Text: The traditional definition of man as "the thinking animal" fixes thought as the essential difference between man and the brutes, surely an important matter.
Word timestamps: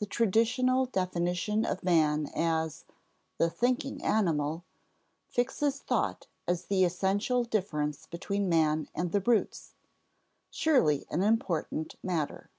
The 0.00 0.04
traditional 0.04 0.84
definition 0.84 1.64
of 1.64 1.82
man 1.82 2.26
as 2.36 2.84
"the 3.38 3.48
thinking 3.48 4.02
animal" 4.04 4.64
fixes 5.30 5.78
thought 5.80 6.26
as 6.46 6.66
the 6.66 6.84
essential 6.84 7.42
difference 7.42 8.04
between 8.06 8.50
man 8.50 8.90
and 8.94 9.12
the 9.12 9.20
brutes, 9.22 9.72
surely 10.50 11.06
an 11.10 11.22
important 11.22 11.94
matter. 12.02 12.50